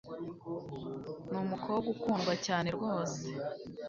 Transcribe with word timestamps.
Numukobwa 1.31 1.87
ukundwa 1.95 2.33
cyane 2.45 2.69
rwose. 2.77 3.19